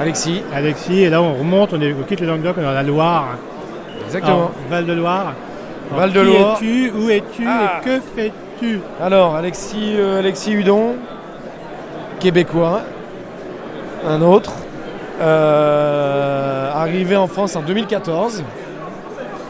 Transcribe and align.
Alexis. 0.00 0.42
Alexis, 0.54 1.02
et 1.02 1.10
là 1.10 1.20
on 1.20 1.34
remonte, 1.34 1.74
on, 1.74 1.80
est, 1.80 1.92
on 1.92 2.04
quitte 2.04 2.20
le 2.20 2.26
Languedoc, 2.26 2.56
on 2.56 2.62
est 2.62 2.64
dans 2.64 2.72
la 2.72 2.82
Loire. 2.82 3.36
Exactement. 4.06 4.50
Val-de-Loire. 4.70 5.34
Val-de-Loire. 5.92 6.58
Qui 6.58 6.86
es-tu 6.86 6.92
Où 6.96 7.10
es-tu 7.10 7.44
Ah. 7.46 7.80
Et 7.80 7.84
que 7.84 8.00
fais-tu? 8.16 8.80
Alors, 9.00 9.36
Alexis, 9.36 9.94
euh, 9.96 10.18
Alexis 10.20 10.52
Hudon, 10.52 10.94
québécois, 12.18 12.80
un 14.08 14.22
autre, 14.22 14.52
euh, 15.20 16.72
arrivé 16.72 17.16
en 17.16 17.26
France 17.26 17.54
en 17.56 17.62
2014. 17.62 18.42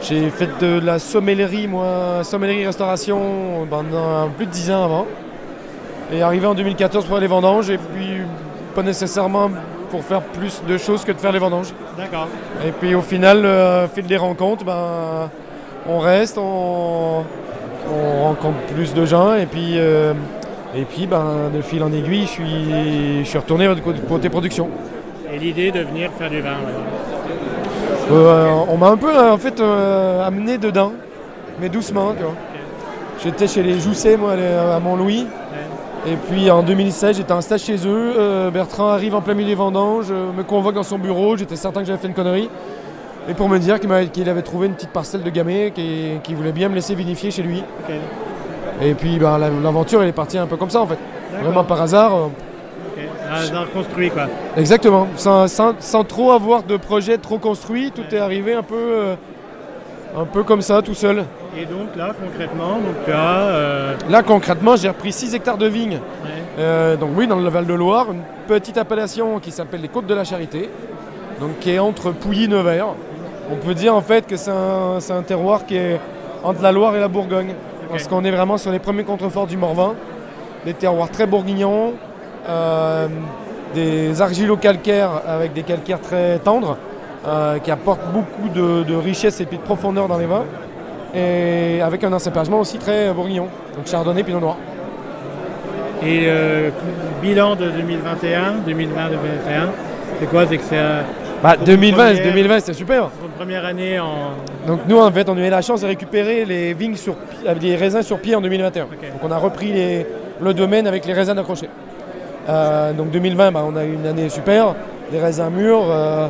J'ai 0.00 0.30
fait 0.30 0.48
de 0.60 0.80
la 0.80 0.98
sommellerie, 0.98 1.66
moi, 1.66 2.22
sommellerie-restauration 2.22 3.66
pendant 3.68 4.28
plus 4.36 4.46
de 4.46 4.50
10 4.50 4.70
ans 4.70 4.84
avant. 4.84 5.06
Et 6.10 6.22
arrivé 6.22 6.46
en 6.46 6.54
2014 6.54 7.04
pour 7.04 7.18
les 7.18 7.26
vendanges, 7.26 7.68
et 7.68 7.76
puis 7.76 8.22
pas 8.74 8.82
nécessairement 8.82 9.50
pour 9.90 10.02
faire 10.04 10.20
plus 10.22 10.62
de 10.66 10.76
choses 10.78 11.04
que 11.04 11.12
de 11.12 11.18
faire 11.18 11.32
les 11.32 11.38
vendanges. 11.38 11.72
D'accord. 11.96 12.28
Et 12.66 12.70
puis 12.72 12.94
au 12.94 13.00
final, 13.02 13.42
euh, 13.44 13.84
au 13.86 13.88
fil 13.88 14.06
des 14.06 14.16
rencontres, 14.16 14.64
ben, 14.64 15.30
on 15.88 15.98
reste, 15.98 16.38
on, 16.38 17.24
on 17.92 18.22
rencontre 18.24 18.58
plus 18.74 18.94
de 18.94 19.04
gens 19.06 19.34
et 19.34 19.46
puis, 19.46 19.74
euh, 19.76 20.12
et 20.74 20.82
puis 20.84 21.06
ben, 21.06 21.50
de 21.54 21.60
fil 21.62 21.82
en 21.82 21.92
aiguille, 21.92 22.22
je 22.26 22.30
suis, 22.30 23.20
je 23.24 23.28
suis 23.28 23.38
retourné 23.38 23.68
côté- 24.08 24.28
production. 24.28 24.68
Et 25.32 25.38
l'idée 25.38 25.70
de 25.70 25.80
venir 25.80 26.10
faire 26.18 26.30
du 26.30 26.40
vin. 26.40 26.50
ouais. 26.50 28.10
Euh, 28.10 28.48
on 28.70 28.76
m'a 28.78 28.88
un 28.88 28.96
peu 28.96 29.14
en 29.18 29.36
fait 29.36 29.60
amené 29.60 30.56
dedans, 30.56 30.92
mais 31.60 31.68
doucement. 31.68 32.14
J'étais 33.22 33.46
chez 33.48 33.62
les 33.62 33.80
Jousset, 33.80 34.16
moi, 34.16 34.32
à 34.32 34.78
Mont-Louis. 34.80 35.26
Et 36.10 36.16
puis 36.30 36.50
en 36.50 36.62
2016, 36.62 37.16
j'étais 37.16 37.32
en 37.32 37.40
stage 37.40 37.62
chez 37.62 37.76
eux. 37.86 38.12
Euh, 38.18 38.50
Bertrand 38.50 38.88
arrive 38.88 39.14
en 39.14 39.20
plein 39.20 39.34
milieu 39.34 39.48
des 39.48 39.54
vendanges, 39.54 40.06
euh, 40.10 40.32
me 40.32 40.42
convoque 40.42 40.74
dans 40.74 40.82
son 40.82 40.98
bureau. 40.98 41.36
J'étais 41.36 41.56
certain 41.56 41.80
que 41.80 41.86
j'avais 41.86 41.98
fait 41.98 42.08
une 42.08 42.14
connerie. 42.14 42.48
Et 43.28 43.34
pour 43.34 43.48
me 43.48 43.58
dire 43.58 43.78
qu'il 43.80 44.28
avait 44.28 44.42
trouvé 44.42 44.68
une 44.68 44.74
petite 44.74 44.92
parcelle 44.92 45.22
de 45.22 45.28
gamay 45.30 45.70
qu'il 45.74 46.34
voulait 46.36 46.52
bien 46.52 46.68
me 46.70 46.74
laisser 46.74 46.94
vinifier 46.94 47.30
chez 47.30 47.42
lui. 47.42 47.62
Et 48.80 48.94
puis 48.94 49.18
ben, 49.18 49.36
la- 49.36 49.50
l'aventure, 49.50 50.02
elle 50.02 50.08
est 50.08 50.12
partie 50.12 50.38
un 50.38 50.46
peu 50.46 50.56
comme 50.56 50.70
ça 50.70 50.80
en 50.80 50.86
fait. 50.86 50.98
Vraiment 51.42 51.64
par 51.64 51.82
hasard. 51.82 52.14
euh. 52.14 52.26
Un 53.30 53.34
hasard 53.34 53.70
construit 53.70 54.10
quoi. 54.10 54.22
Exactement. 54.56 55.08
Sans, 55.16 55.46
sans- 55.46 55.74
sans 55.78 56.04
trop 56.04 56.32
avoir 56.32 56.62
de 56.62 56.76
projet 56.78 57.18
trop 57.18 57.38
construit, 57.38 57.92
tout 57.92 58.02
est 58.14 58.18
arrivé 58.18 58.54
un 58.54 58.62
peu, 58.62 58.74
euh, 58.78 59.14
un 60.16 60.24
peu 60.24 60.42
comme 60.42 60.62
ça, 60.62 60.82
tout 60.82 60.94
seul. 60.94 61.24
Et 61.56 61.64
donc 61.64 61.94
là 61.96 62.12
concrètement, 62.20 62.74
donc 62.74 63.04
tu 63.04 63.12
as. 63.12 63.16
euh, 63.16 63.94
Là, 64.08 64.22
concrètement, 64.22 64.76
j'ai 64.76 64.88
repris 64.88 65.12
6 65.12 65.34
hectares 65.34 65.58
de 65.58 65.66
vignes. 65.66 65.94
ouais. 66.24 66.30
Euh, 66.58 66.96
donc 66.96 67.10
oui, 67.16 67.26
dans 67.26 67.36
le 67.38 67.48
Val-de-Loire, 67.48 68.10
une 68.12 68.22
petite 68.46 68.78
appellation 68.78 69.38
qui 69.38 69.50
s'appelle 69.50 69.80
les 69.80 69.88
Côtes 69.88 70.06
de 70.06 70.14
la 70.14 70.24
Charité, 70.24 70.68
donc 71.40 71.58
qui 71.60 71.70
est 71.72 71.78
entre 71.78 72.10
Pouilly 72.10 72.44
et 72.44 72.48
Nevers. 72.48 72.86
On 73.50 73.56
peut 73.56 73.74
dire 73.74 73.94
en 73.94 74.00
fait 74.02 74.26
que 74.26 74.36
c'est 74.36 74.50
un, 74.50 75.00
c'est 75.00 75.12
un 75.12 75.22
terroir 75.22 75.66
qui 75.66 75.76
est 75.76 76.00
entre 76.44 76.62
la 76.62 76.72
Loire 76.72 76.94
et 76.96 77.00
la 77.00 77.08
Bourgogne, 77.08 77.54
parce 77.90 78.06
qu'on 78.08 78.24
est 78.24 78.30
vraiment 78.30 78.58
sur 78.58 78.70
les 78.72 78.78
premiers 78.78 79.04
contreforts 79.04 79.46
du 79.46 79.56
Morvan, 79.56 79.94
des 80.64 80.74
terroirs 80.74 81.10
très 81.10 81.26
bourguignons, 81.26 81.94
euh, 82.48 83.08
des 83.74 84.20
argilo-calcaires 84.20 85.10
avec 85.26 85.52
des 85.52 85.62
calcaires 85.62 86.00
très 86.00 86.38
tendres, 86.38 86.76
euh, 87.26 87.58
qui 87.58 87.70
apportent 87.70 88.06
beaucoup 88.12 88.48
de, 88.54 88.82
de 88.84 88.94
richesse 88.94 89.40
et 89.40 89.44
puis 89.46 89.58
de 89.58 89.62
profondeur 89.62 90.08
dans 90.08 90.18
les 90.18 90.26
vins, 90.26 90.44
et 91.14 91.80
avec 91.82 92.04
un 92.04 92.12
encépagement 92.12 92.60
aussi 92.60 92.78
très 92.78 93.12
bourguignon, 93.12 93.46
donc 93.76 93.86
chardonnay, 93.86 94.22
pinot 94.22 94.40
noir. 94.40 94.56
Et 96.02 96.24
euh, 96.26 96.70
bilan 97.20 97.56
de 97.56 97.70
2021, 97.70 98.58
2020-2021, 98.68 98.86
c'est 100.20 100.26
quoi 100.30 100.46
C'est 100.46 100.56
que 100.58 100.62
c'est 100.64 100.78
euh, 100.78 101.00
Bah, 101.42 101.54
Pour 101.56 101.66
2020, 101.66 102.10
une 102.10 102.16
première- 102.18 102.32
2020 102.32 102.60
c'était 102.60 102.72
super. 102.74 103.02
votre 103.20 103.34
première 103.36 103.64
année 103.64 103.98
en. 103.98 104.32
Donc 104.66 104.80
nous 104.88 104.98
en 104.98 105.10
fait 105.10 105.28
on 105.28 105.36
a 105.36 105.40
eu 105.46 105.50
la 105.50 105.62
chance 105.62 105.80
de 105.80 105.86
récupérer 105.86 106.44
les 106.44 106.72
vignes 106.74 106.96
sur 106.96 107.14
les 107.60 107.74
raisins 107.76 108.02
sur 108.02 108.18
pied 108.20 108.34
en 108.36 108.40
2021. 108.40 108.84
Ok. 108.84 108.90
Donc 109.00 109.20
on 109.24 109.30
a 109.32 109.38
repris 109.38 109.72
les- 109.72 110.06
le 110.40 110.54
domaine 110.54 110.86
avec 110.86 111.04
les 111.04 111.12
raisins 111.12 111.36
accrochés. 111.38 111.68
Euh, 112.48 112.92
donc 112.92 113.10
2020 113.10 113.50
bah, 113.52 113.64
on 113.66 113.76
a 113.76 113.84
eu 113.84 113.92
une 113.94 114.06
année 114.06 114.28
super, 114.28 114.74
des 115.10 115.18
raisins 115.18 115.50
mûrs, 115.50 115.82
euh, 115.90 116.28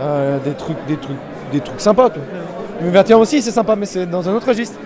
euh, 0.00 0.38
des 0.44 0.52
trucs, 0.52 0.76
des 0.86 0.96
trucs, 0.96 1.16
des 1.52 1.60
trucs 1.60 1.80
sympas. 1.80 2.10
quoi. 2.10 2.22
2021 2.80 3.16
aussi 3.18 3.42
c'est 3.42 3.50
sympa 3.50 3.76
mais 3.76 3.86
c'est 3.86 4.06
dans 4.06 4.28
un 4.28 4.32
autre 4.34 4.48
registre. 4.48 4.78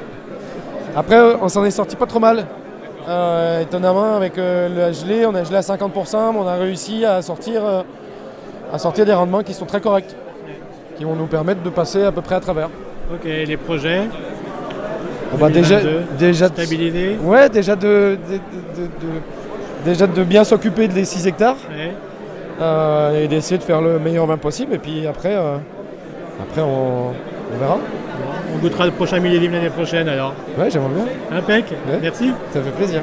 Après 0.97 1.19
on 1.41 1.49
s'en 1.49 1.65
est 1.65 1.71
sorti 1.71 1.97
pas 1.97 2.07
trop 2.07 2.21
mal. 2.21 2.45
Euh, 3.09 3.61
étonnamment 3.63 4.17
avec 4.17 4.37
euh, 4.37 4.69
le 4.89 4.93
gelé, 4.93 5.27
on 5.27 5.35
a 5.37 5.45
gelé 5.45 5.57
à 5.57 5.61
50%, 5.61 6.33
mais 6.33 6.39
on 6.41 6.47
a 6.49 6.57
réussi 6.57 7.05
à 7.05 7.23
sortir, 7.23 7.65
euh, 7.65 7.83
à 8.73 8.79
sortir 8.79 9.07
des 9.07 9.13
rendements 9.13 9.45
qui 9.45 9.55
sont 9.55 9.65
très 9.65 9.81
corrects, 9.81 10.17
qui 10.97 11.05
vont 11.05 11.15
nous 11.15 11.27
permettre 11.27 11.63
de 11.63 11.71
passer 11.71 12.03
à 12.03 12.11
peu 12.11 12.21
près 12.21 12.35
à 12.35 12.41
travers. 12.41 12.69
Ok, 13.13 13.23
les 13.25 13.57
projets? 13.57 14.03
On 15.33 15.37
va 15.37 15.51
déjà, 15.51 15.81
2022, 15.81 16.17
déjà, 16.19 16.49
stabilisés. 16.49 17.17
ouais, 17.23 17.49
déjà 17.49 17.77
de, 17.77 18.19
de- 18.29 18.33
de- 18.33 18.83
de- 18.83 18.87
de- 18.87 19.85
déjà 19.85 20.07
de 20.09 20.25
bien 20.25 20.43
s'occuper 20.43 20.89
des 20.89 21.05
6 21.05 21.29
hectares 21.29 21.57
Ouais. 21.71 21.93
Euh, 22.61 23.23
et 23.25 23.29
d'essayer 23.29 23.59
de 23.59 23.63
faire 23.63 23.81
le 23.81 23.99
meilleur 23.99 24.27
vin 24.27 24.37
possible. 24.37 24.75
Et 24.75 24.79
puis 24.79 25.07
après, 25.07 25.35
euh, 25.35 25.57
après 26.43 26.63
on, 26.63 27.09
on 27.55 27.59
verra. 27.59 27.79
On 28.55 28.59
goûtera 28.59 28.87
le 28.87 28.93
prochain 28.93 29.19
millésime 29.21 29.53
l'année 29.53 29.69
prochaine 29.71 30.09
alors. 30.09 30.33
Ouais, 30.59 30.71
j'aimerais 30.71 30.91
bien. 30.95 31.39
Impec, 31.39 31.67
Ouais. 31.71 31.99
merci. 32.01 32.31
Ça 32.53 32.61
fait 32.63 32.71
plaisir. 32.71 33.03